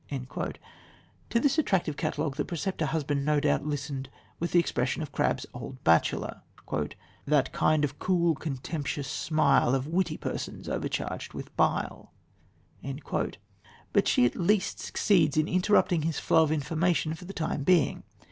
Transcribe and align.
To 0.09 1.39
this 1.39 1.59
attractive 1.59 1.95
catalogue 1.95 2.35
the 2.35 2.43
preceptor 2.43 2.87
husband, 2.87 3.23
no 3.23 3.39
doubt, 3.39 3.67
listened 3.67 4.09
with 4.39 4.51
the 4.51 4.57
expression 4.57 5.03
of 5.03 5.11
Crabbe's 5.11 5.45
Old 5.53 5.83
Bachelor: 5.83 6.41
"that 7.27 7.51
kind 7.53 7.83
of 7.83 7.99
cool, 7.99 8.33
contemptuous 8.33 9.07
smile 9.07 9.75
Of 9.75 9.85
witty 9.85 10.17
persons 10.17 10.67
overcharged 10.67 11.33
with 11.35 11.55
bile," 11.55 12.11
but 13.93 14.07
she 14.07 14.25
at 14.25 14.35
least 14.35 14.79
succeeds 14.79 15.37
in 15.37 15.47
interrupting 15.47 16.01
his 16.01 16.17
flow 16.17 16.41
of 16.41 16.51
information 16.51 17.13
for 17.13 17.25
the 17.25 17.31
time 17.33 17.61
being. 17.61 18.01